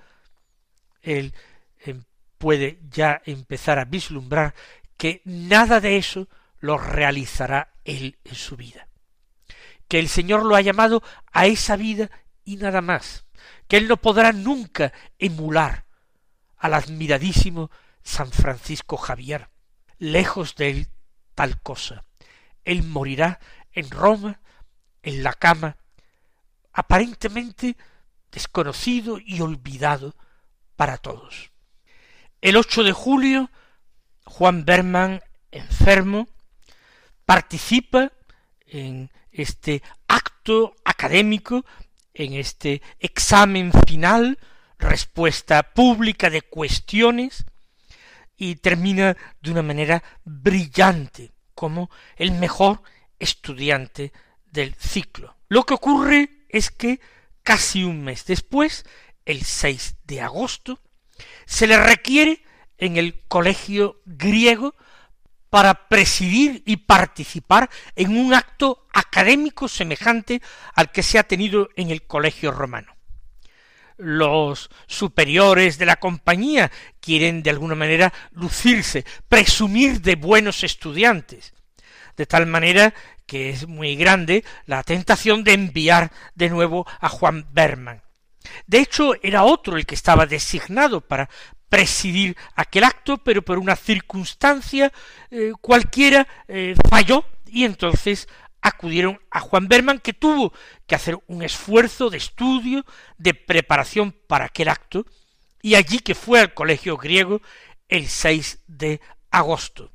Él 1.03 1.35
em, 1.81 2.05
puede 2.38 2.81
ya 2.91 3.23
empezar 3.25 3.79
a 3.79 3.85
vislumbrar 3.85 4.55
que 4.97 5.23
nada 5.25 5.81
de 5.81 5.99
eso 5.99 6.29
lo 6.59 6.79
realizará 6.79 7.73
él 7.85 8.19
en 8.25 8.35
su 8.35 8.57
vida. 8.57 8.88
Que 9.88 9.99
el 9.99 10.09
Señor 10.09 10.45
lo 10.45 10.57
ha 10.57 10.61
llamado 10.61 11.03
a 11.33 11.47
esa 11.47 11.76
vida 11.76 12.11
y 12.45 12.57
nada 12.57 12.81
más. 12.81 13.25
Que 13.69 13.76
él 13.76 13.88
no 13.88 13.99
podrá 13.99 14.33
nunca 14.33 14.93
emular 15.19 15.85
al 16.57 16.75
admiradísimo 16.75 17.71
San 18.03 18.31
Francisco 18.31 18.97
Javier. 18.97 19.49
Lejos 19.99 20.57
de 20.57 20.71
él 20.71 20.88
tal 21.35 21.61
cosa. 21.61 22.03
Él 22.65 22.83
morirá 22.83 23.38
en 23.73 23.91
Roma, 23.91 24.41
en 25.07 25.23
la 25.23 25.33
cama, 25.33 25.77
aparentemente 26.73 27.77
desconocido 28.33 29.19
y 29.25 29.41
olvidado 29.41 30.17
para 30.75 30.99
todos. 30.99 31.53
El 32.41 32.57
8 32.57 32.83
de 32.83 32.93
julio, 32.93 33.51
Juan 34.25 34.65
Berman, 34.65 35.23
enfermo, 35.53 36.27
participa 37.25 38.11
en 38.67 39.13
este 39.31 39.81
acto 40.09 40.75
académico, 40.85 41.65
en 42.13 42.35
este 42.35 42.83
examen 42.99 43.71
final, 43.87 44.41
respuesta 44.77 45.73
pública 45.73 46.31
de 46.31 46.43
cuestiones, 46.43 47.47
y 48.37 48.57
termina 48.57 49.17
de 49.41 49.51
una 49.53 49.63
manera 49.63 50.03
brillante 50.25 51.33
como 51.55 51.91
el 52.17 52.33
mejor 52.33 52.83
estudiante 53.21 54.12
del 54.57 54.75
ciclo. 54.75 55.37
Lo 55.49 55.62
que 55.62 55.75
ocurre 55.75 56.31
es 56.49 56.73
que 56.73 56.99
casi 57.45 57.85
un 57.85 58.03
mes 58.03 58.25
después, 58.25 58.85
el 59.25 59.45
6 59.45 59.97
de 60.05 60.21
agosto, 60.21 60.81
se 61.45 61.69
le 61.69 61.79
requiere 61.79 62.42
en 62.79 62.97
el 62.97 63.23
colegio 63.29 64.03
griego 64.05 64.75
para 65.49 65.88
presidir 65.88 66.64
y 66.66 66.79
participar 66.79 67.71
en 67.95 68.19
un 68.19 68.35
acto 68.35 68.88
académico 68.92 69.69
semejante 69.69 70.42
al 70.75 70.90
que 70.90 71.05
se 71.05 71.21
ha 71.21 71.23
tenido 71.23 71.69
en 71.77 71.90
el 71.90 72.03
colegio 72.03 72.51
romano 72.51 72.97
los 73.99 74.69
superiores 74.87 75.79
de 75.79 75.87
la 75.87 75.97
compañía 75.97 76.71
quieren 77.01 77.42
de 77.42 77.51
alguna 77.51 77.75
manera 77.75 78.12
lucirse, 78.33 79.05
presumir 79.27 80.03
de 80.03 80.16
buenos 80.16 80.64
estudiantes, 80.64 81.55
de 82.16 82.27
tal 82.27 82.47
manera 82.47 82.92
que 83.27 83.51
es 83.51 83.67
muy 83.67 83.97
grande 83.97 84.45
la 84.67 84.83
tentación 84.83 85.45
de 85.45 85.53
enviar 85.53 86.12
de 86.35 86.49
nuevo 86.49 86.87
a 87.01 87.09
Juan 87.09 87.47
Berman. 87.53 88.03
De 88.67 88.79
hecho, 88.79 89.15
era 89.23 89.43
otro 89.43 89.77
el 89.77 89.87
que 89.87 89.95
estaba 89.95 90.27
designado 90.27 91.01
para 91.01 91.29
presidir 91.69 92.37
aquel 92.55 92.85
acto, 92.85 93.19
pero 93.19 93.43
por 93.43 93.59
una 93.59 93.77
circunstancia 93.77 94.93
eh, 95.31 95.53
cualquiera 95.61 96.27
eh, 96.47 96.75
falló 96.89 97.25
y 97.47 97.65
entonces 97.65 98.29
acudieron 98.61 99.21
a 99.31 99.41
Juan 99.41 99.69
Berman, 99.69 100.01
que 100.01 100.12
tuvo 100.12 100.53
que 100.87 100.95
hacer 100.95 101.19
un 101.27 101.43
esfuerzo 101.43 102.11
de 102.11 102.17
estudio, 102.17 102.85
de 103.17 103.35
preparación 103.35 104.12
para 104.27 104.47
aquel 104.47 104.69
acto, 104.69 105.07
y 105.62 105.75
allí 105.75 105.99
que 106.01 106.15
fue 106.15 106.41
al 106.41 106.55
colegio 106.55 106.97
griego 106.97 107.41
el 107.89 108.09
6 108.09 108.65
de 108.67 109.01
agosto. 109.31 109.93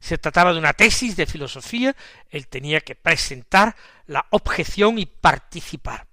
Se 0.00 0.18
trataba 0.18 0.52
de 0.52 0.58
una 0.58 0.72
tesis 0.72 1.16
de 1.16 1.26
filosofía, 1.26 1.94
él 2.30 2.48
tenía 2.48 2.80
que 2.80 2.94
presentar 2.94 3.76
la 4.06 4.26
objeción 4.30 4.98
y 4.98 5.06
participar. 5.06 6.06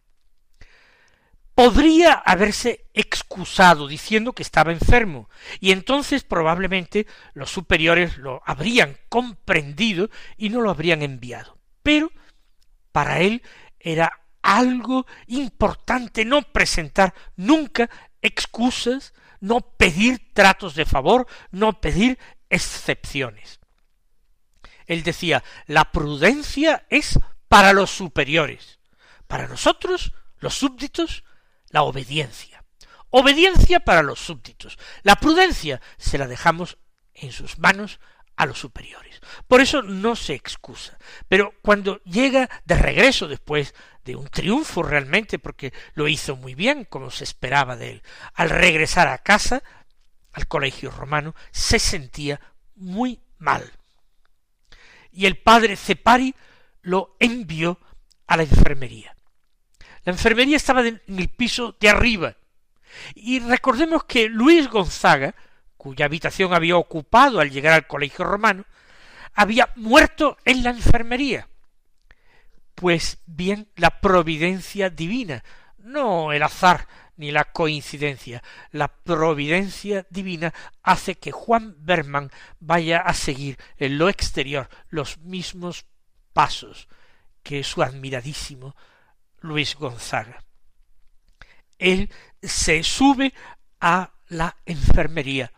Podría 1.54 2.14
haberse 2.14 2.86
excusado 2.94 3.88
diciendo 3.88 4.34
que 4.34 4.44
estaba 4.44 4.74
enfermo, 4.74 5.30
y 5.62 5.72
entonces 5.72 6.24
probablemente 6.24 7.08
los 7.34 7.50
superiores 7.50 8.18
lo 8.18 8.42
habrían 8.46 8.98
comprendido 9.08 10.10
y 10.38 10.50
no 10.50 10.62
lo 10.62 10.70
habrían 10.70 11.02
enviado 11.02 11.56
pero 11.86 12.12
para 12.92 13.20
él 13.20 13.44
era 13.80 14.12
algo 14.42 15.06
importante 15.28 16.26
no 16.26 16.42
presentar 16.42 17.14
nunca 17.36 17.92
excusas, 18.24 19.14
no 19.40 19.62
pedir 19.62 20.34
tratos 20.34 20.74
de 20.74 20.86
favor, 20.86 21.28
no 21.52 21.80
pedir 21.80 22.18
excepciones. 22.50 23.60
Él 24.86 25.04
decía, 25.04 25.44
la 25.68 25.92
prudencia 25.92 26.86
es 26.90 27.20
para 27.48 27.74
los 27.74 27.92
superiores, 27.92 28.80
para 29.28 29.48
nosotros, 29.48 30.14
los 30.40 30.56
súbditos, 30.56 31.24
la 31.70 31.84
obediencia. 31.84 32.64
Obediencia 33.10 33.80
para 33.80 34.04
los 34.04 34.20
súbditos. 34.20 34.78
La 35.04 35.16
prudencia 35.16 35.82
se 35.98 36.18
la 36.18 36.28
dejamos 36.28 36.78
en 37.14 37.32
sus 37.32 37.58
manos 37.60 38.00
a 38.36 38.46
los 38.46 38.60
superiores. 38.60 39.22
Por 39.48 39.62
eso 39.62 39.82
no 39.82 40.16
se 40.16 40.34
excusa. 40.34 40.98
Pero 41.28 41.54
cuando 41.62 42.02
llega 42.04 42.50
de 42.66 42.76
regreso 42.76 43.28
después 43.28 43.74
de 44.04 44.16
un 44.16 44.28
triunfo 44.28 44.84
realmente, 44.84 45.40
porque 45.40 45.74
lo 45.94 46.08
hizo 46.08 46.36
muy 46.36 46.56
bien, 46.56 46.86
como 46.86 47.10
se 47.12 47.24
esperaba 47.24 47.76
de 47.76 47.92
él, 47.92 48.04
al 48.34 48.50
regresar 48.50 49.08
a 49.08 49.20
casa, 49.20 49.64
al 50.32 50.48
colegio 50.48 50.92
romano, 50.92 51.34
se 51.52 51.80
sentía 51.80 52.40
muy 52.76 53.22
mal. 53.38 53.72
Y 55.16 55.26
el 55.26 55.38
padre 55.38 55.78
Cepari 55.78 56.36
lo 56.82 57.16
envió 57.20 57.80
a 58.28 58.38
la 58.38 58.44
enfermería. 58.44 59.16
La 60.04 60.12
enfermería 60.12 60.58
estaba 60.58 60.86
en 60.86 61.02
el 61.08 61.30
piso 61.30 61.76
de 61.80 61.90
arriba. 61.90 62.36
Y 63.16 63.40
recordemos 63.40 64.04
que 64.04 64.28
Luis 64.28 64.70
Gonzaga, 64.70 65.34
cuya 65.78 66.06
habitación 66.06 66.54
había 66.54 66.78
ocupado 66.78 67.40
al 67.40 67.50
llegar 67.50 67.74
al 67.74 67.88
colegio 67.88 68.26
romano, 68.26 68.66
había 69.34 69.72
muerto 69.76 70.38
en 70.46 70.64
la 70.64 70.70
enfermería. 70.72 71.48
Pues 72.76 73.20
bien, 73.26 73.70
la 73.78 74.02
providencia 74.02 74.90
divina, 74.90 75.44
no 75.78 76.34
el 76.34 76.44
azar 76.44 76.88
ni 77.18 77.32
la 77.32 77.46
coincidencia, 77.46 78.44
la 78.72 78.88
providencia 78.88 80.06
divina 80.10 80.54
hace 80.84 81.16
que 81.16 81.32
Juan 81.32 81.76
Berman 81.80 82.32
vaya 82.60 83.00
a 83.00 83.14
seguir 83.14 83.58
en 83.78 83.98
lo 83.98 84.10
exterior 84.10 84.70
los 84.90 85.20
mismos 85.20 85.86
pasos 86.34 86.88
que 87.44 87.64
su 87.64 87.82
admiradísimo 87.84 88.76
Luis 89.40 89.76
Gonzaga. 89.76 90.44
Él 91.78 92.10
se 92.42 92.84
sube 92.84 93.34
a 93.80 94.14
la 94.28 94.58
enfermería 94.66 95.52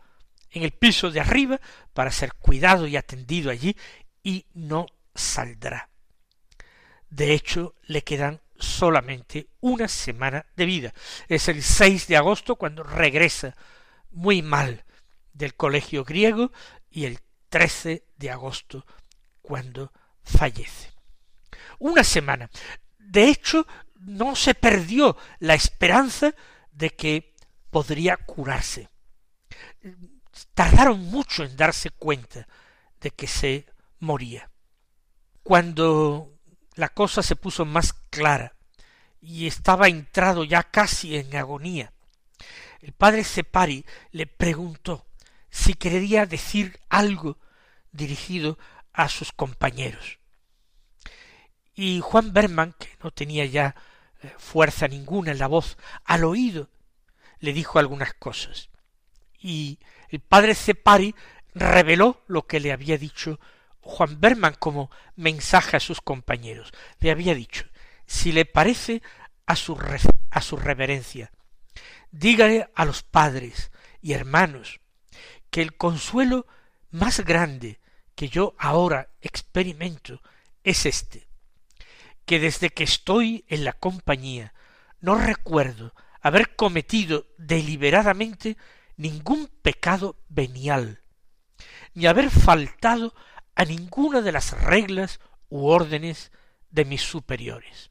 en 0.50 0.62
el 0.62 0.72
piso 0.72 1.10
de 1.10 1.20
arriba 1.20 1.60
para 1.92 2.12
ser 2.12 2.34
cuidado 2.34 2.86
y 2.86 2.96
atendido 2.96 3.50
allí 3.50 3.76
y 4.22 4.46
no 4.54 4.86
saldrá. 5.14 5.88
De 7.10 7.32
hecho, 7.32 7.74
le 7.82 8.02
quedan 8.02 8.40
solamente 8.58 9.48
una 9.60 9.88
semana 9.88 10.46
de 10.56 10.66
vida. 10.66 10.94
Es 11.28 11.48
el 11.48 11.62
6 11.62 12.08
de 12.08 12.16
agosto 12.16 12.56
cuando 12.56 12.82
regresa 12.82 13.54
muy 14.10 14.42
mal 14.42 14.84
del 15.32 15.54
colegio 15.54 16.04
griego 16.04 16.52
y 16.90 17.04
el 17.04 17.20
13 17.48 18.04
de 18.16 18.30
agosto 18.30 18.84
cuando 19.40 19.92
fallece. 20.22 20.92
Una 21.78 22.04
semana. 22.04 22.50
De 22.98 23.28
hecho, 23.28 23.66
no 24.00 24.34
se 24.36 24.54
perdió 24.54 25.16
la 25.38 25.54
esperanza 25.54 26.34
de 26.72 26.90
que 26.90 27.34
podría 27.70 28.16
curarse 28.16 28.90
tardaron 30.54 31.00
mucho 31.00 31.44
en 31.44 31.56
darse 31.56 31.90
cuenta 31.90 32.46
de 33.00 33.10
que 33.10 33.26
se 33.26 33.66
moría. 33.98 34.50
Cuando 35.42 36.37
la 36.78 36.90
cosa 36.90 37.24
se 37.24 37.34
puso 37.34 37.64
más 37.64 37.92
clara 37.92 38.54
y 39.20 39.48
estaba 39.48 39.88
entrado 39.88 40.44
ya 40.44 40.62
casi 40.62 41.16
en 41.16 41.34
agonía. 41.34 41.92
El 42.80 42.92
padre 42.92 43.24
Separi 43.24 43.84
le 44.12 44.28
preguntó 44.28 45.04
si 45.50 45.74
quería 45.74 46.24
decir 46.24 46.78
algo 46.88 47.36
dirigido 47.90 48.60
a 48.92 49.08
sus 49.08 49.32
compañeros. 49.32 50.20
Y 51.74 51.98
Juan 52.00 52.32
Berman, 52.32 52.76
que 52.78 52.90
no 53.02 53.10
tenía 53.10 53.44
ya 53.44 53.74
eh, 54.22 54.32
fuerza 54.38 54.86
ninguna 54.86 55.32
en 55.32 55.40
la 55.40 55.48
voz, 55.48 55.78
al 56.04 56.22
oído 56.22 56.70
le 57.40 57.52
dijo 57.52 57.80
algunas 57.80 58.14
cosas. 58.14 58.70
Y 59.40 59.80
el 60.10 60.20
padre 60.20 60.54
Cepari 60.54 61.16
reveló 61.56 62.22
lo 62.28 62.46
que 62.46 62.60
le 62.60 62.70
había 62.70 62.98
dicho 62.98 63.40
Juan 63.80 64.20
Berman 64.20 64.54
como 64.58 64.90
mensaje 65.16 65.76
a 65.76 65.80
sus 65.80 66.00
compañeros. 66.00 66.72
Le 67.00 67.10
había 67.10 67.34
dicho, 67.34 67.64
si 68.06 68.32
le 68.32 68.44
parece 68.44 69.02
a 69.46 69.56
su, 69.56 69.78
a 70.30 70.40
su 70.40 70.56
reverencia, 70.56 71.30
dígale 72.10 72.68
a 72.74 72.84
los 72.84 73.02
padres 73.02 73.70
y 74.00 74.12
hermanos 74.12 74.80
que 75.50 75.62
el 75.62 75.76
consuelo 75.76 76.46
más 76.90 77.20
grande 77.20 77.80
que 78.14 78.28
yo 78.28 78.54
ahora 78.58 79.10
experimento 79.20 80.20
es 80.64 80.86
este, 80.86 81.28
que 82.24 82.38
desde 82.38 82.70
que 82.70 82.84
estoy 82.84 83.44
en 83.48 83.64
la 83.64 83.72
compañía 83.72 84.52
no 85.00 85.16
recuerdo 85.16 85.94
haber 86.20 86.56
cometido 86.56 87.26
deliberadamente 87.38 88.56
ningún 88.96 89.48
pecado 89.62 90.16
venial, 90.28 91.00
ni 91.94 92.06
haber 92.06 92.30
faltado 92.30 93.14
a 93.58 93.64
ninguna 93.64 94.20
de 94.20 94.30
las 94.30 94.52
reglas 94.52 95.18
u 95.48 95.66
órdenes 95.66 96.30
de 96.70 96.84
mis 96.84 97.02
superiores. 97.02 97.90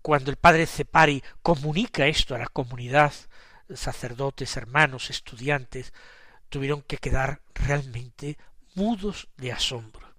Cuando 0.00 0.30
el 0.30 0.38
padre 0.38 0.66
Cepari 0.66 1.22
comunica 1.42 2.06
esto 2.06 2.34
a 2.34 2.38
la 2.38 2.46
comunidad, 2.46 3.12
sacerdotes, 3.74 4.56
hermanos, 4.56 5.10
estudiantes, 5.10 5.92
tuvieron 6.48 6.80
que 6.80 6.96
quedar 6.96 7.42
realmente 7.52 8.38
mudos 8.74 9.28
de 9.36 9.52
asombro, 9.52 10.14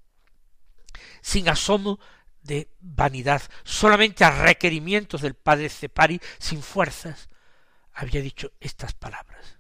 sin 1.22 1.50
asomo 1.50 2.00
de 2.44 2.70
vanidad, 2.82 3.42
solamente 3.64 4.24
a 4.24 4.44
requerimientos 4.44 5.22
del 5.22 5.34
padre 5.34 5.70
Cepari, 5.70 6.22
sin 6.38 6.62
fuerzas, 6.62 7.30
había 7.94 8.22
dicho 8.22 8.52
estas 8.60 8.94
palabras. 8.94 9.58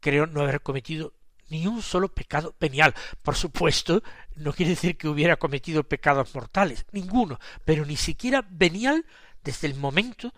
Creo 0.00 0.26
no 0.26 0.42
haber 0.42 0.60
cometido 0.60 1.15
ni 1.48 1.66
un 1.66 1.82
solo 1.82 2.08
pecado 2.08 2.54
venial. 2.60 2.94
Por 3.22 3.36
supuesto, 3.36 4.02
no 4.36 4.52
quiere 4.52 4.70
decir 4.70 4.96
que 4.96 5.08
hubiera 5.08 5.36
cometido 5.36 5.84
pecados 5.84 6.34
mortales, 6.34 6.86
ninguno, 6.92 7.38
pero 7.64 7.84
ni 7.84 7.96
siquiera 7.96 8.44
venial 8.48 9.04
desde 9.42 9.66
el 9.68 9.74
momento 9.74 10.32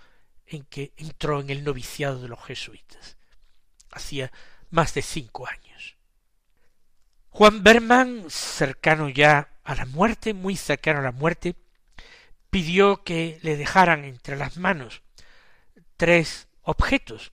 en 0.47 0.65
que 0.65 0.93
entró 0.97 1.41
en 1.41 1.51
el 1.51 1.65
noviciado 1.65 2.21
de 2.21 2.29
los 2.29 2.43
jesuitas. 2.45 3.17
Hacía 3.91 4.33
más 4.71 4.95
de 4.95 5.03
cinco 5.03 5.47
años. 5.47 5.97
Juan 7.31 7.63
Berman, 7.63 8.25
cercano 8.29 9.09
ya 9.09 9.51
a 9.65 9.75
la 9.75 9.87
muerte, 9.87 10.35
muy 10.35 10.57
cercano 10.57 11.01
a 11.01 11.03
la 11.03 11.13
muerte, 11.13 11.55
pidió 12.51 13.05
que 13.05 13.39
le 13.43 13.57
dejaran 13.57 14.05
entre 14.05 14.37
las 14.37 14.57
manos 14.57 15.03
tres 15.97 16.49
objetos 16.63 17.33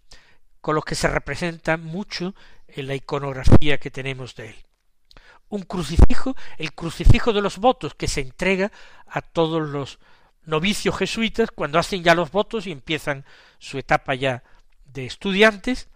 con 0.62 0.76
los 0.76 0.84
que 0.84 0.96
se 0.96 1.08
representa 1.08 1.78
mucho 1.78 2.36
en 2.76 2.88
la 2.88 2.96
iconografía 2.96 3.78
que 3.78 3.92
tenemos 3.92 4.36
de 4.36 4.50
él. 4.50 4.56
Un 5.48 5.64
crucifijo, 5.64 6.36
el 6.58 6.74
crucifijo 6.74 7.34
de 7.34 7.42
los 7.42 7.58
votos 7.58 7.96
que 7.96 8.08
se 8.08 8.22
entrega 8.22 8.72
a 9.08 9.22
todos 9.22 9.68
los 9.68 10.00
novicios 10.44 10.98
jesuitas 10.98 11.52
cuando 11.52 11.80
hacen 11.80 12.04
ya 12.04 12.16
los 12.16 12.32
votos 12.32 12.68
y 12.68 12.72
empiezan 12.72 13.26
su 13.60 13.78
etapa 13.78 14.16
ya 14.16 14.44
de 14.86 15.06
estudiantes, 15.06 15.90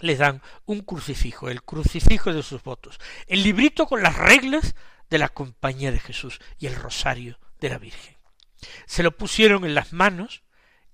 le 0.00 0.16
dan 0.16 0.42
un 0.64 0.80
crucifijo, 0.80 1.48
el 1.50 1.62
crucifijo 1.62 2.32
de 2.32 2.42
sus 2.42 2.62
votos, 2.62 2.98
el 3.26 3.42
librito 3.42 3.86
con 3.86 4.02
las 4.02 4.16
reglas 4.16 4.74
de 5.08 5.18
la 5.18 5.28
compañía 5.28 5.92
de 5.92 5.98
Jesús 5.98 6.40
y 6.58 6.66
el 6.66 6.76
rosario 6.76 7.38
de 7.60 7.68
la 7.68 7.78
Virgen. 7.78 8.16
Se 8.86 9.02
lo 9.02 9.16
pusieron 9.16 9.64
en 9.64 9.74
las 9.74 9.92
manos 9.92 10.42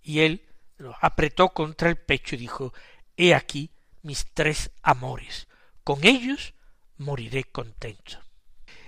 y 0.03 0.21
él 0.21 0.47
lo 0.77 0.97
apretó 1.01 1.51
contra 1.51 1.89
el 1.89 1.97
pecho 1.97 2.35
y 2.35 2.39
dijo 2.39 2.73
He 3.17 3.35
aquí 3.35 3.71
mis 4.07 4.33
tres 4.33 4.71
amores, 4.83 5.49
con 5.85 6.05
ellos 6.05 6.55
moriré 6.97 7.45
contento. 7.45 8.21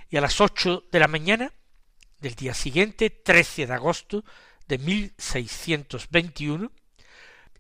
Y 0.08 0.16
a 0.16 0.20
las 0.20 0.40
ocho 0.40 0.84
de 0.90 1.00
la 1.00 1.08
mañana 1.08 1.52
del 2.20 2.34
día 2.34 2.54
siguiente, 2.54 3.10
13 3.10 3.66
de 3.66 3.74
agosto 3.74 4.24
de 4.66 4.78
1621, 4.78 6.72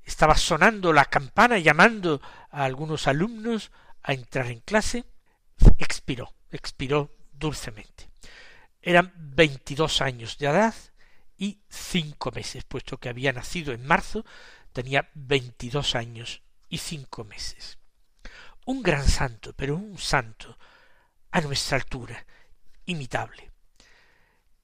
estaba 0.04 0.36
sonando 0.36 0.92
la 0.92 1.04
campana 1.04 1.58
llamando 1.58 2.22
a 2.50 2.64
algunos 2.64 3.06
alumnos 3.06 3.70
a 4.02 4.14
entrar 4.14 4.46
en 4.46 4.60
clase, 4.60 5.04
expiró, 5.76 6.32
expiró 6.50 7.14
dulcemente. 7.32 8.08
Eran 8.80 9.12
veintidós 9.16 10.00
años 10.00 10.38
de 10.38 10.46
edad 10.46 10.74
y 11.36 11.60
cinco 11.68 12.30
meses, 12.30 12.64
puesto 12.64 12.98
que 12.98 13.08
había 13.08 13.32
nacido 13.32 13.72
en 13.72 13.84
marzo, 13.84 14.24
tenía 14.72 15.10
veintidós 15.14 15.94
años 15.94 16.42
y 16.68 16.78
cinco 16.78 17.24
meses. 17.24 17.78
Un 18.66 18.82
gran 18.82 19.06
santo, 19.08 19.52
pero 19.54 19.76
un 19.76 19.98
santo 19.98 20.58
a 21.30 21.40
nuestra 21.40 21.76
altura, 21.76 22.26
imitable. 22.86 23.50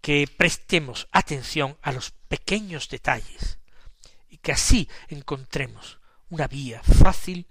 Que 0.01 0.27
prestemos 0.27 1.09
atención 1.13 1.79
a 1.81 1.93
los 1.93 2.11
pequeños 2.29 2.89
detalles 2.89 3.59
y 4.29 4.39
que 4.39 4.53
así 4.53 4.89
encontremos 5.09 6.01
una 6.29 6.47
vía 6.47 6.83
fácil 6.83 7.47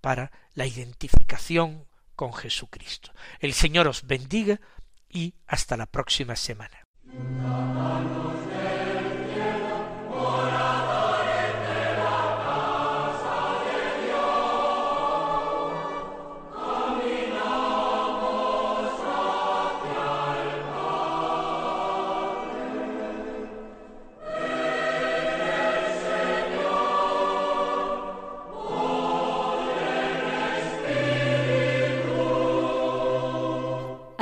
para 0.00 0.30
la 0.54 0.66
identificación 0.66 1.86
con 2.14 2.32
Jesucristo. 2.32 3.12
El 3.40 3.52
Señor 3.52 3.88
os 3.88 4.06
bendiga 4.06 4.60
y 5.08 5.34
hasta 5.46 5.76
la 5.76 5.86
próxima 5.86 6.36
semana. 6.36 6.84